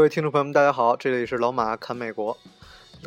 [0.00, 2.34] 各位听众朋友们，大家好，这里是老马侃美国。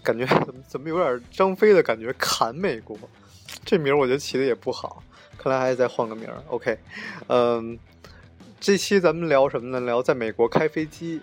[0.04, 2.14] 感觉怎 么怎么有点张飞的感觉？
[2.20, 2.96] 侃美国，
[3.66, 5.02] 这名我觉得起的也不好，
[5.36, 6.30] 看来还得再换个名。
[6.50, 6.78] OK，
[7.30, 7.80] 嗯，
[8.60, 9.84] 这期咱们聊什么呢？
[9.84, 11.20] 聊在美国开飞机。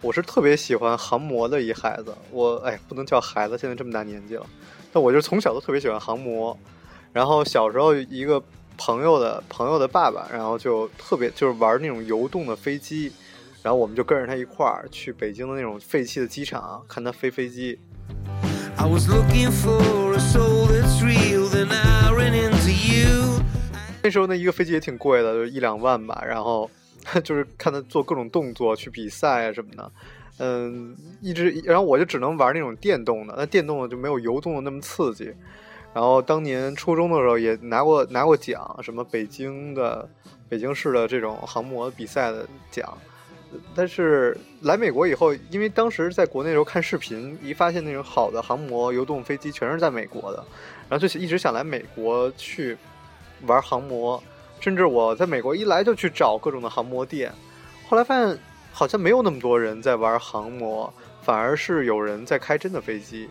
[0.00, 4.44] 我是特别喜欢航模的一孩子，我哎不能叫孩子，现在这么大年纪了，
[4.92, 6.58] 但我就从小都特别喜欢航模。
[7.12, 8.42] 然后小时候一个
[8.76, 13.12] 朋友的朋友的爸爸，然后就特别就是玩那种游动的飞机，
[13.64, 17.78] 然后我们就跟着他一块儿去北京的那种废弃的机场看他飞飞机。
[24.02, 26.70] 那时候那一个飞机也挺贵的，就一两万吧，然后。
[27.22, 29.92] 就是看他做各种动作去比赛啊什么的，
[30.38, 35.24] 嗯，一直然后我就只能玩那种电动的，那电动的就没有油动的那么刺激。
[35.92, 40.08] 然后当年初中的时候也拿过拿过奖，什么北京的
[40.48, 42.96] 北京市的这种航模比赛的奖。
[43.74, 50.44] 但是来美国以后，因为当时在国内的时候看视频，一发现那种好的航模游动飞机全是在美国的，
[50.88, 52.76] 然后就一直想来美国去
[53.46, 54.22] 玩航模。
[54.60, 57.30] 甚至我在美国一来就去找各种的航模店，
[57.86, 58.38] 后来发现
[58.72, 60.90] 好像没有那么多人在玩航模，
[61.22, 63.28] 反而是有人在开真的飞机。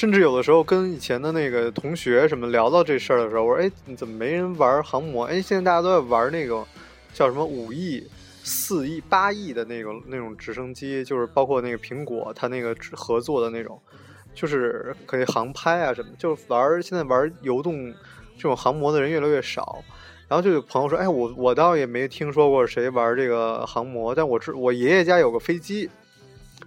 [0.00, 5.24] 甚至有的时候跟以前的那个同学什么聊到这事儿的时候，我说：“哎，你怎么没人玩航模？
[5.26, 6.66] 哎，现在大家都在玩那个
[7.12, 8.02] 叫什么五亿。”
[8.42, 13.78] 四亿、八亿的那种那种直升机，就是包括那个苹果，它那个合作的那种，
[14.34, 16.08] 就是可以航拍啊什么。
[16.18, 17.92] 就玩现在玩游动
[18.36, 19.84] 这种航模的人越来越少。
[20.28, 25.90] 然后就有朋友说：“哎，我我倒也没听说过谁玩这个航模，但我知我爷爷家有个飞机，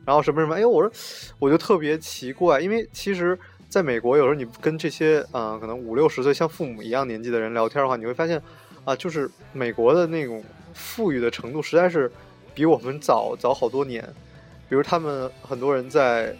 [0.05, 0.91] 然后什么什么。”哎呦，我说
[1.39, 3.37] 我就特别奇怪，因为其实
[3.69, 8.41] 在美国，有时候你跟这些嗯可能五六十岁像父母一样年纪的人聊天的话，你会发现
[8.85, 10.43] 啊，就是美国的那种。
[10.75, 12.11] 富裕的程度实在是
[12.55, 14.03] 比我们早早好多年，
[14.67, 16.35] 比如他们很多人在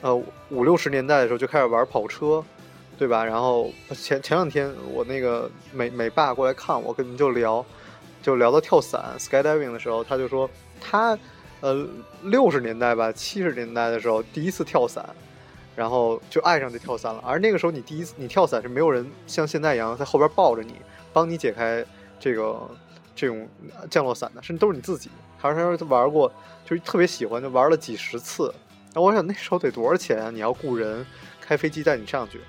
[0.00, 0.16] 呃
[0.48, 2.42] 五六十年代的时候就开始玩跑车，
[2.96, 3.22] 对吧？
[3.22, 7.62] 然后前前两天我那个美美爸过来看我，跟们就聊，
[8.22, 10.48] 就聊到跳伞 skydiving 的时候，他就说
[10.80, 11.14] 他
[11.60, 11.86] 呃
[12.22, 15.08] 六十年代吧，七十年代的时候第一次跳伞，
[15.76, 17.22] 然后就爱上这跳伞了。
[17.24, 20.74] 而那个时候你第一次你跳伞是没有人像现在一样在后边抱着你，
[21.12, 21.84] 帮你解开
[22.18, 22.60] 这个。
[23.20, 23.48] 这种
[23.90, 25.10] 降落伞的，甚至都是你自己。
[25.40, 26.32] 他说他玩过，
[26.64, 28.54] 就是特别喜欢，就玩了几十次。
[28.94, 30.30] 那我想那时候得多少钱啊？
[30.30, 31.04] 你要雇人
[31.40, 32.40] 开飞机带你上去。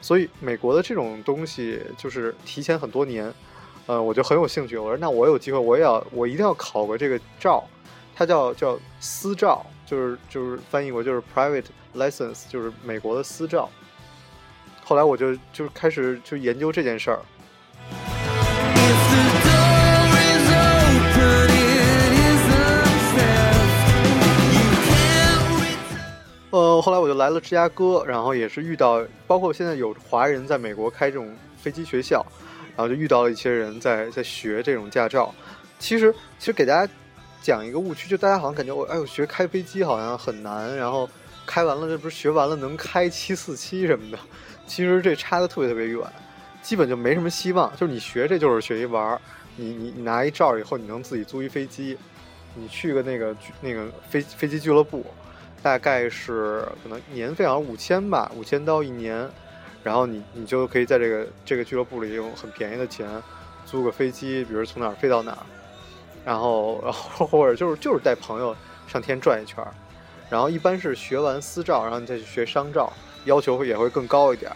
[0.00, 3.32] 所以美国的这种东西就是提前很多年，
[3.86, 4.76] 呃，我就很有兴趣。
[4.76, 7.62] 我说那我有机会，我也要，我一定要考个这个照，
[8.18, 13.68] 它叫叫私照，就是就是翻译过就是 private license，就是美国的私照。
[14.82, 17.20] 后来我就就开始就研究这件事儿。
[26.50, 32.24] 呃，后来我就来了芝加哥，然后也是遇到，包括现在有华人在美国开这种飞机学校，
[32.74, 35.34] 然后就遇到了一些人在在学这种驾照。
[35.78, 36.90] 其实，其实给大家
[37.42, 41.08] 讲一个误区，就大家好像感觉我，哎呦，学开飞机好像很难，然后
[41.44, 44.18] 开完了这不是学完了能开七四七什么的，
[44.66, 46.00] 其实这差的特别特别远，
[46.62, 47.70] 基本就没什么希望。
[47.76, 49.20] 就是你学这就是学一玩儿，
[49.56, 51.96] 你你你拿一照以后，你能自己租一飞机，
[52.54, 55.04] 你去个那个那个飞飞机俱乐部。
[55.62, 59.28] 大概是可能年费好像五千吧，五千刀一年，
[59.82, 63.08] 然后你你就可以在这个这个俱乐部里用很便宜的钱
[63.64, 65.42] 租个飞机，比如从哪儿飞到哪儿，
[66.26, 68.52] 然后然后或者就是就是带朋友
[68.88, 69.64] 上天转一圈，
[70.28, 72.92] 然后一般是学完私照，然后你再去学商照，
[73.26, 74.50] 要求也会更高一点。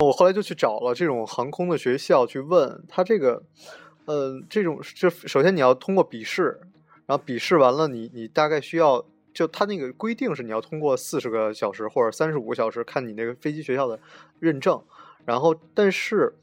[0.00, 3.40] 我后来就去找了这种航空的学校去问他这个，
[4.06, 6.60] 呃，这种就首先你要通过笔试，
[7.06, 13.98] 然后笔试完了，你你大概需要就他那个规定是你要通过四十个小时或者三十五个小时，看你那个飞机学校的
[14.40, 14.82] 认证，
[15.24, 16.34] 然后但是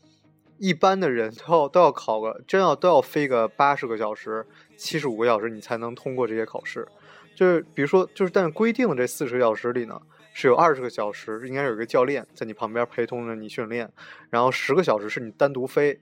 [0.57, 4.45] 一般的人都要都要考个真要都要飞个八十个小时、
[4.77, 6.87] 七十五个小时，你才能通过这些考试。
[7.35, 10.01] 就是比如说，就是但是规定的这四十个小时里呢。
[10.33, 13.91] 是有二十个小时，应该有一个教练在你旁边陪同着你训练，
[14.29, 15.99] 然后十个小时是你单独飞，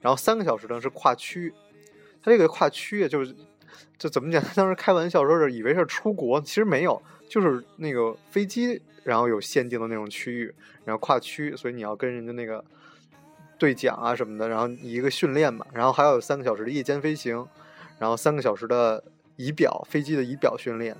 [0.00, 1.52] 然后三个小时呢是跨区。
[2.22, 3.34] 它这个跨区，就是
[3.98, 4.42] 就怎么讲？
[4.54, 10.54] 当时开玩笑说是以为是出国，其实没有，就是那个飞机，然后有限定的那种区域，
[10.84, 12.64] 然后跨区，所以你要跟人家那个
[13.58, 17.46] 对讲啊什么的，然后一个训练嘛，然后还有三个小时的夜间飞行，
[17.98, 19.04] 然后三个小时的
[19.36, 20.96] 仪表飞机的仪表训练。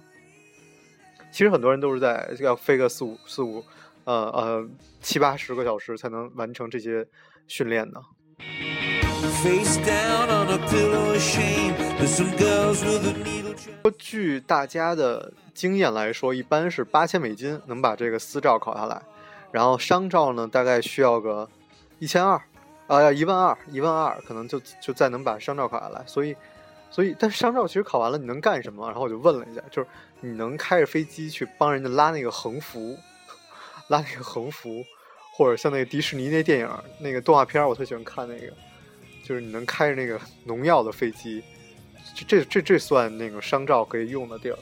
[1.30, 3.64] 其实很多人都是在要飞个四五四五，
[4.04, 4.68] 呃呃
[5.00, 7.06] 七八十个小时才能完成这些
[7.46, 8.00] 训练的。
[13.98, 19.02] 据大家的经验来说，一般是八千美金能把这个私照考下来，
[19.50, 21.48] 然后商照呢大概需要个
[21.98, 22.40] 一千二，
[22.86, 26.04] 啊要一万二，一万二可能就就再能把商照考下来。
[26.06, 26.36] 所以，
[26.88, 28.86] 所以但是商照其实考完了你能干什么？
[28.86, 29.88] 然后我就问了一下，就是
[30.20, 32.96] 你能开着飞机去帮人家拉那个横幅，
[33.88, 34.84] 拉那个横幅，
[35.34, 36.68] 或者像那个迪士尼那电影
[37.00, 38.52] 那个动画片，我特喜欢看那个。
[39.22, 41.42] 就是你能开着那个农药的飞机，
[42.26, 44.58] 这这这算那个商照可以用的地儿。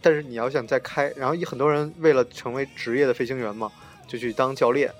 [0.00, 3.72] 但是你要想再开，然后很多人为了成为职业的飞行员嘛，
[4.06, 4.92] 就去当教练，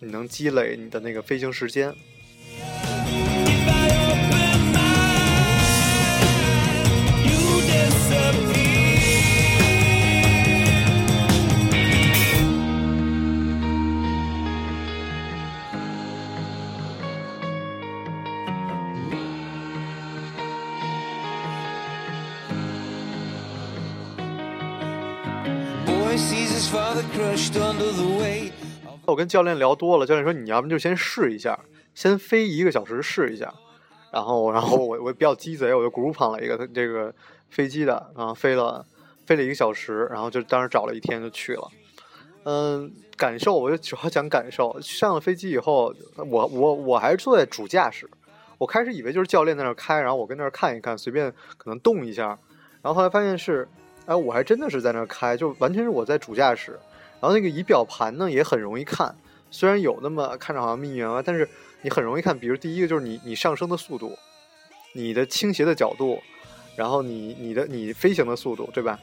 [0.00, 1.94] 你能积累你的那个飞行时间。
[29.06, 31.58] 我跟教练聊多了，教练说你要不就先试一下，
[31.94, 33.52] 先飞一个小时试一下。
[34.12, 37.14] 然后，然后我我比较鸡贼，我就 group 了一个这个
[37.50, 38.84] 飞机的，然后飞了
[39.26, 41.68] 飞了一个小时，然后就当时找了一天就去了。
[42.44, 44.80] 嗯，感受我就主要讲感受。
[44.80, 48.08] 上了飞机以后，我我我还是坐在主驾驶。
[48.58, 52.38] 我开始以为就是教练在那开，然后我跟那儿看一看，随便可能动一下。
[52.82, 53.68] 然后后来发现是。
[54.06, 56.78] 哎，我还真的是在那儿开，就完全是我在主驾驶，
[57.20, 59.14] 然后那个仪表盘呢也很容易看，
[59.50, 61.48] 虽然有那么看着好像密密麻麻，但是
[61.82, 62.38] 你很容易看。
[62.38, 64.16] 比如第一个就是你你上升的速度，
[64.92, 66.20] 你的倾斜的角度，
[66.76, 68.98] 然后你你的你飞行的速度，对吧？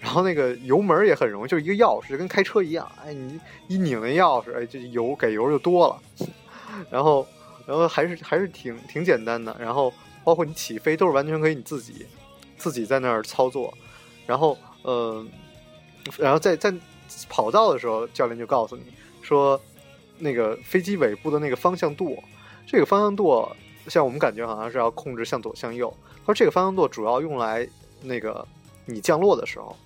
[0.00, 6.26] 然后那个油门也很容易，就是一个钥匙，跟开车一样，哎，你一拧那钥匙，哎，这油给油就多了。
[6.88, 7.26] 然后
[7.66, 9.92] 然后还是还是挺挺简单的，然后
[10.22, 12.06] 包括你起飞都是完全可以你自己
[12.56, 13.74] 自己在那儿操作。
[14.24, 15.26] 然后，呃，
[16.16, 16.72] 然后在在
[17.28, 18.82] 跑道的时候，教练就告诉你
[19.22, 19.60] 说，
[20.18, 22.22] 那个飞机尾部的那个方向舵，
[22.66, 23.54] 这个方向舵，
[23.86, 25.92] 像我们感觉好像是要控制向左向右。
[26.20, 27.66] 他说这个方向舵主要用来
[28.02, 28.46] 那个
[28.84, 29.76] 你降落的时候，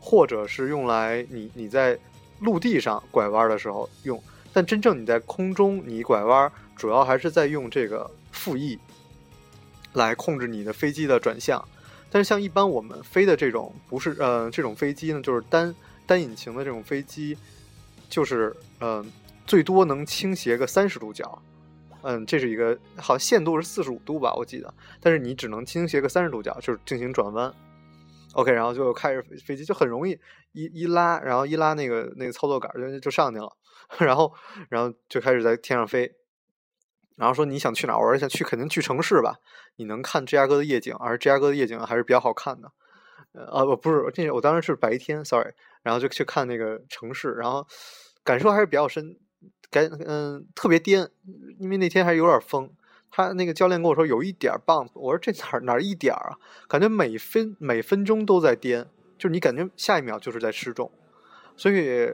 [0.00, 1.98] 或者是用来你你在
[2.40, 4.22] 陆地上拐弯的时候用。
[4.52, 8.78] 但真正你在空中你拐弯，主要还是在用这个副翼
[9.92, 11.62] 来控制你的飞机的转向。
[12.10, 15.74] 但是像一般我们飞的这种不是呃这种飞机呢，就是单
[16.06, 17.36] 单引擎的这种飞机，
[18.08, 19.04] 就是呃
[19.46, 21.42] 最多能倾斜个三十度角，
[22.02, 27.52] 嗯，这是一个好像限度是四十五度吧，我记得，但是你只能倾斜个三十度角，就是进行转弯。
[28.34, 30.18] OK，然后就开始飞机就很容易
[30.52, 33.50] 一一拉，然后一拉那个那个操作杆就就上去了，
[33.98, 34.32] 然后
[34.68, 36.12] 然后就开始在天上飞。
[37.16, 37.98] 然后说你想去哪儿？
[37.98, 39.36] 我说想去，肯定去城市吧。
[39.76, 42.70] 你能看芝加哥的夜景，而芝加哥的夜景还是比较好看的。
[43.32, 45.52] 呃，不不是，这我当时是白天，sorry。
[45.86, 47.64] 然后就去看那个城市，然后
[48.24, 49.16] 感受还是比较深，
[49.70, 51.08] 感嗯特别颠，
[51.60, 52.68] 因为那天还有点风。
[53.08, 56.36] 他那个教练跟我说有一点 bump，我说这哪儿哪儿一点儿啊？
[56.66, 58.84] 感觉每分每分钟都在颠，
[59.16, 60.90] 就是你感觉下一秒就是在失重，
[61.56, 62.12] 所以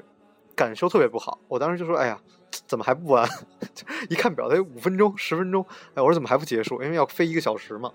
[0.55, 1.41] 感受特别不好。
[1.49, 2.21] 我当时就说，哎呀。
[2.67, 3.27] 怎么还不完？
[4.11, 5.65] 一看表，得五分钟、十分钟。
[5.95, 6.83] 哎，我说怎么还不结束？
[6.83, 7.91] 因为要飞一个小时嘛，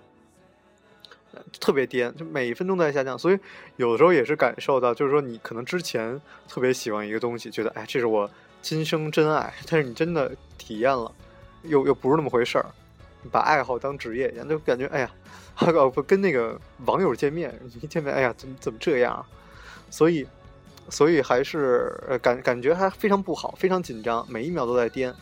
[1.60, 3.18] 特别颠，就每一分钟都在下降。
[3.18, 3.38] 所以
[3.76, 8.30] 有的时候也是感受到，就是说你可能之前特别喜欢一个东西，觉得哎，这是我
[8.62, 9.52] 今生真爱。
[9.68, 11.10] 但是你真的体验了，
[11.62, 12.66] 又又不是那么回事儿。
[13.30, 15.10] 把爱好当职业一样，就感觉哎呀，
[15.94, 17.52] 不跟那个网友见面，
[17.82, 19.24] 一见面，哎呀，怎么怎么这样？
[19.90, 20.26] 所以。
[20.90, 21.92] 所以还是
[22.22, 25.10] 感感觉还非常不好，非常紧张，每一秒都在颠。
[25.10, 25.16] 啊，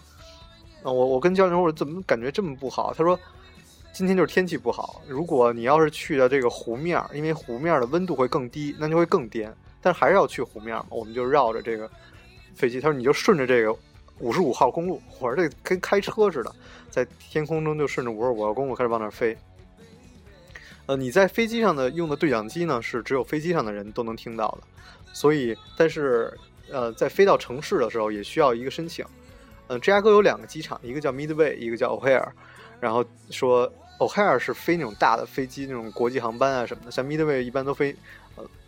[0.85, 2.95] 我我跟教练说，我怎么感觉这么不好？
[2.97, 3.19] 他说，
[3.97, 5.01] 今天就是天气不好。
[5.09, 9.51] 如果你要是去的这个湖面，因为湖面的温度会更低，那就会更颠。
[9.81, 11.91] 但是还是要去湖面嘛，我们就绕着这个
[12.55, 12.79] 飞机。
[12.79, 13.75] 他说，你就顺着这个
[14.19, 16.55] 五十五号公路，我说这跟开车似的，
[16.91, 19.35] 在天空中就顺着五十五号公路开始往那飞。
[20.85, 24.67] 呃，你在飞机上的用的对讲机呢，是只有飞机上的人都能听到的。
[25.15, 26.31] 所以，但是，
[26.71, 29.07] 呃，在飞到城市的时候也需要一个申请。
[29.69, 32.29] 嗯，芝加哥有两个机场，一个叫 Midway，一个叫 O'Hare。
[32.79, 36.91] 然后说 O'Hare 是飞那种大的飞机，那种国际航班啊什么的。
[36.91, 37.97] 像 Midway 一般都飞，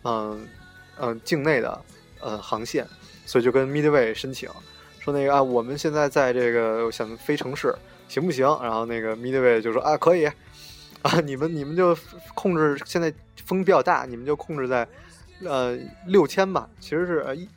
[0.03, 0.47] 嗯
[0.97, 1.81] 嗯境内的
[2.19, 2.87] 呃航线，
[3.25, 4.49] 所以就跟 Midway 申请。
[4.99, 7.73] 说那个啊，我们现在在这个想飞城市，
[8.07, 8.45] 行不行？
[8.61, 10.25] 然后那个 Midway 就说啊，可以
[11.03, 11.97] 啊，你们你们就
[12.35, 13.13] 控制现在
[13.45, 14.85] 风比较大，你们就控制在
[15.45, 17.47] 呃六千吧，其实是一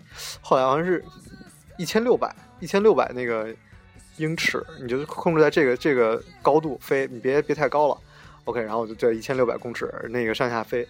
[0.41, 1.05] 后来好像是
[1.79, 3.53] 一千六百一千六百那个
[4.17, 7.99] 英尺，你就控制在这个这个高度飞，你别别太高了。
[8.45, 10.87] OK，然后我就在一千六百公尺那个上下飞，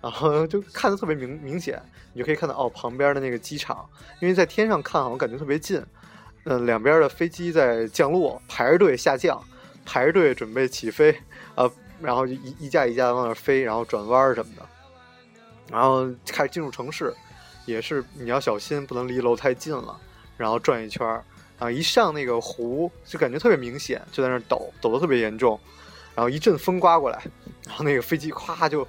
[0.00, 1.80] 然后就看的特别明明显，
[2.12, 3.88] 你就可以看到哦旁边的那个机场，
[4.20, 5.80] 因为在天上看好像感觉特别近，
[6.44, 9.40] 嗯，两边的飞机在降落，排着队下降，
[9.84, 11.16] 排着队准备起飞，
[11.54, 11.70] 啊，
[12.02, 14.66] 然后就一一架一架往那飞，然后转弯什么的，
[15.70, 17.14] 然后开始进入城市，
[17.66, 19.96] 也是你要小心，不能离楼太近了，
[20.36, 21.22] 然后转一圈，
[21.58, 25.58] 然后一上那个湖就感觉特别明显，就在那抖，抖得特别严重。
[26.14, 27.20] 然后一阵风刮过来，
[27.66, 28.86] 然后那个飞机咵就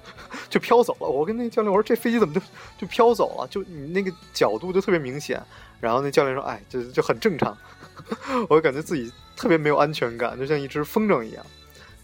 [0.48, 1.08] 就飘走了。
[1.08, 2.40] 我跟那教练我说：“这飞机怎么就
[2.78, 3.48] 就飘走了？
[3.48, 5.42] 就你那个角度就特别明显。”
[5.80, 7.58] 然后那教练说：“哎，就就很正常。
[8.48, 11.44] ”我就感觉自己特别没有安全感，就像一只风筝一样，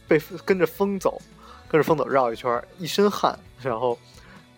[0.09, 1.23] 被跟着风走，
[1.69, 3.39] 跟着风走绕一圈，一身汗。
[3.63, 3.97] 然后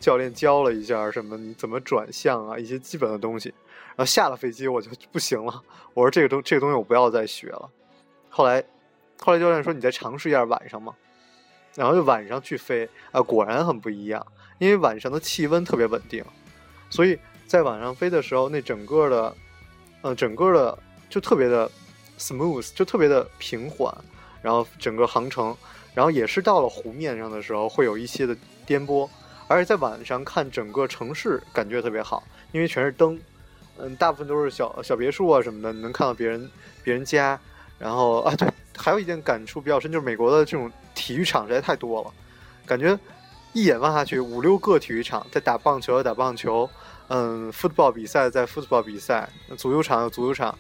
[0.01, 3.53] 教练教了一下什么你怎么转向啊，一些基本的东西。
[3.97, 5.63] 然后下了飞机我就不行了，
[5.95, 7.71] 我说这个东这个东西我不要再学了。
[8.29, 8.65] 后来。
[9.23, 10.93] 后来教练说：“你再尝试一下晚上嘛。”
[11.77, 14.27] 然后就晚上去飞啊，果然很不一样。
[14.59, 16.23] 因为晚上的气温特别稳定，
[16.91, 19.37] 所以在晚上飞的时候，那整个的，
[20.03, 21.71] 呃，整个的就特别的
[22.19, 23.97] smooth，就特别的平缓。
[24.43, 25.57] 然后整个航程，
[25.95, 28.37] 然后也是到了湖面上的时候，会有一些的
[28.67, 29.09] 颠簸。
[29.47, 32.23] 而且在晚上看整个城市，感觉特别好，
[32.53, 33.19] 因为全是灯，
[33.79, 36.51] 嗯，大部分都是小小别墅啊什么的，能看到别人
[36.83, 37.39] 别人家。
[37.79, 38.49] 然后啊，对。
[38.77, 42.11] 还有一件感触比较深，就是美国的这种体育场实在太多了，
[42.67, 42.99] 感觉
[43.53, 46.69] 一眼望下去五六个体育场在打棒球，打棒球，
[47.07, 50.59] 嗯，football 比赛在 football 比赛，足球场有足球场。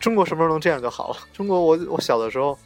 [0.00, 1.18] 中国什么时候能这样就好了？
[1.32, 2.58] 中国我我小的时候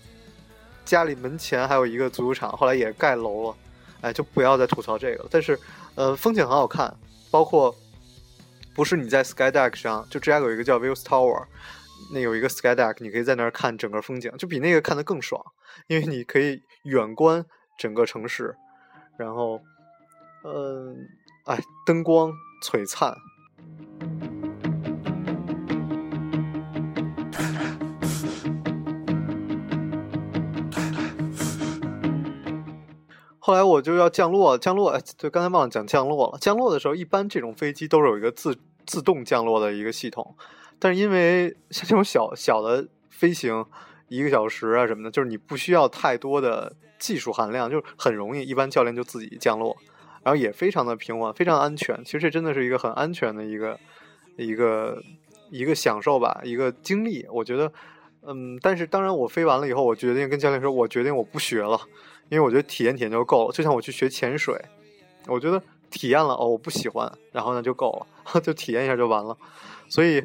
[0.87, 3.57] 家里门前还有一个足球场，后来也盖楼了，
[4.01, 5.29] 哎，就不要再吐槽这个了。
[5.31, 5.59] 但是，
[5.95, 6.95] 呃，风景很好看，
[7.31, 7.75] 包括
[8.75, 11.47] 不是你在 Skydeck 上，就芝加哥有一个叫 Views Tower。
[12.13, 15.43] 那有一个 sky deck，你可以在那儿看整个风景，就比那个看的更爽，
[15.87, 17.45] 因为你可以远观
[17.79, 18.55] 整个城市，
[19.17, 19.59] 然后，
[20.45, 21.09] 嗯，
[21.47, 22.31] 哎，灯光
[22.63, 23.17] 璀璨。
[33.47, 36.39] 后来我就要降落，降落，哎对，刚才忘了讲降落了。
[36.39, 40.35] 降落的时候，一般这种飞机都是有一个自自动降落的一个系统。
[40.79, 43.63] 但是因为像这种小小的飞行，
[44.09, 49.77] 一个小时啊什么的，就是你不需要太多的技术含量，就是很容易，一般教练就自己降落，
[50.23, 52.03] 然后也非常的平稳，非常安全。
[52.03, 53.79] 其实这真的是一个很安全的一个
[54.39, 55.03] 一个
[55.51, 57.27] 一个享受吧，一个经历。
[57.31, 57.71] 我觉得，
[58.23, 61.79] 嗯，但是当然我飞完了以后，我决定跟教练说，我决定我不学了，
[62.35, 63.53] 因为我觉得体验体验就够了。
[63.53, 64.61] 就像我去学潜水，
[65.27, 69.37] 我觉得体验了哦，我不喜欢，然后呢就够了， 就体验一下就完了。
[69.89, 70.23] 所以。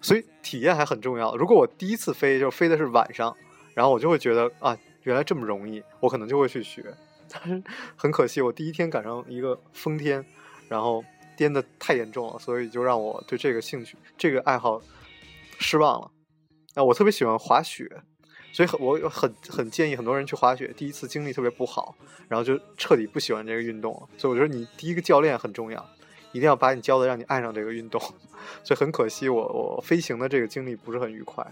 [0.00, 1.34] 所以体验还很重要。
[1.34, 3.34] 如果我第一次飞就飞的是晚上，
[3.72, 6.94] 然后我就会觉得啊，原来这么容易，我可能就会去学。
[7.32, 7.62] 但是
[7.96, 10.22] 很可惜，我第一天赶上一个风天，
[10.68, 11.02] 然后
[11.38, 14.78] 颠的太严重了，所以就让我对这个兴趣、这个爱好
[15.58, 16.10] 失望了。
[16.74, 17.90] 啊，我特别喜欢滑雪，
[18.54, 20.72] 所以很我很很建议很多人去滑雪。
[20.76, 21.94] 第一次经历特别不好，
[22.28, 24.08] 然后就彻底不喜欢这个运动了。
[24.16, 25.84] 所以我觉得你第一个教练很重要。
[26.30, 28.00] 一定要把你教的让你爱上这个运动，
[28.64, 31.46] 所以很可惜，我我飞行的这个经历不是很愉快。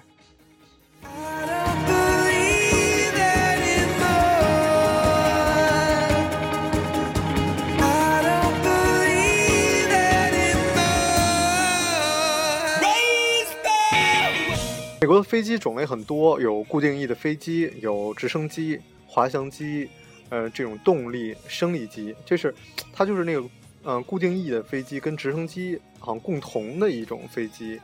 [15.03, 19.89] 美国的飞机种类很多，有固定翼的飞机，有直升机、滑翔机，
[20.29, 22.55] 呃，这种动力升力机，就是
[22.93, 23.45] 它就是那个。
[23.85, 27.81] 嗯，固定翼的飞机跟直升机好像共同的一种飞机，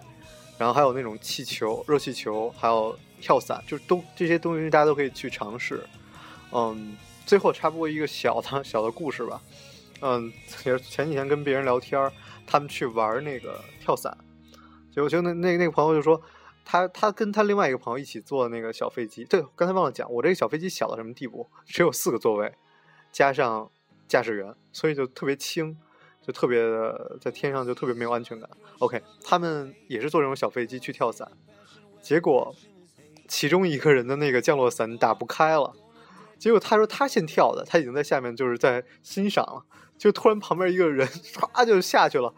[0.57, 5.85] 然后还有那种气球、热气球，还有跳伞，就都这些东西大家都可以去尝试。
[6.53, 6.97] 嗯，
[7.27, 9.43] 最后插播一个小的小的故事吧。
[10.01, 12.09] 嗯，前前几天跟别人聊天，
[12.47, 14.17] 他们去玩那个跳伞，
[14.95, 16.23] 结果就那那那个朋友就说，
[16.71, 19.25] 他他跟他另外一个朋友一起坐那个小飞机。
[19.25, 21.49] 对，刚才忘了讲，我这个小飞机小到什么地步？
[21.65, 22.53] 只有四个座位，
[23.11, 23.71] 加上
[24.07, 25.79] 驾驶员，所以就特别轻。
[26.21, 28.51] 就特别的在天上就特别没有安全感。
[28.81, 31.27] OK，他们也是坐这种小飞机去跳伞，
[32.03, 32.55] 结果
[33.27, 35.73] 其中一个人的那个降落伞打不开了。
[36.39, 39.65] 结果他说他先跳的，他已经在下面就是在欣赏了，
[39.97, 42.35] 就突然旁边一个人 唰就下去了，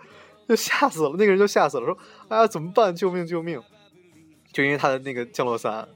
[0.48, 1.16] 就吓死了。
[1.18, 2.94] 那个人就吓死了，说：“哎呀，怎么办？
[2.94, 3.26] 救命！
[3.26, 3.60] 救命！”
[4.52, 5.88] 就因为他的那个降落伞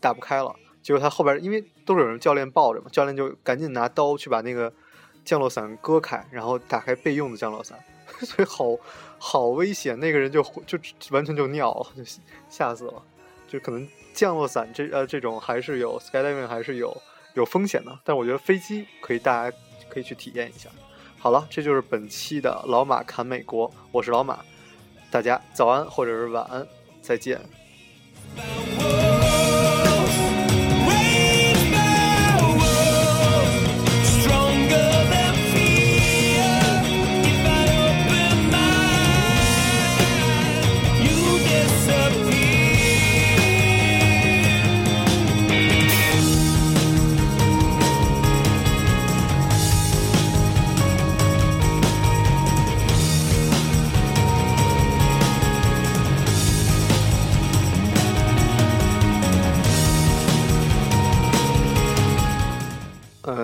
[0.00, 4.72] 打不开了，结果他后边因为都是有人教练抱着嘛，教练就赶紧拿刀去把那个
[5.24, 7.78] 降落伞割开，然后打开备用的降落伞，
[8.20, 8.76] 所以好
[9.18, 9.98] 好危险。
[9.98, 10.78] 那个人就就
[11.10, 12.04] 完全就尿了，
[12.48, 13.02] 吓死了。
[13.48, 16.96] 就可能降落伞这呃这种还是有 skydiving 还是有
[17.34, 19.56] 有风险的，但我觉得飞机可以大家
[19.90, 20.70] 可以去体验一下。
[21.18, 24.40] 好了，这就是本期的老马侃美国，我是老马，
[25.10, 26.66] 大家早安或者是晚安，
[27.00, 27.40] 再见。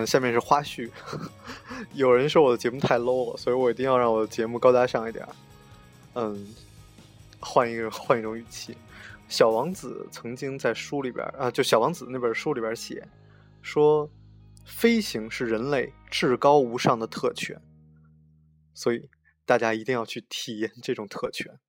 [0.09, 0.91] 下面是花絮。
[1.93, 5.29] 有人说我的节目太 low 了，所以我一定要让我的节目高大上一点。
[6.15, 6.49] 嗯，
[7.41, 8.75] 换一个 换一种语气。
[9.29, 13.07] 小王子曾经在书里边啊，就小王子那本书里边写
[13.61, 14.09] 说，
[14.65, 17.61] 飞行是人类至高无上的特权，
[18.73, 19.11] 所以
[19.45, 21.61] 大家一定要去体验这种特权。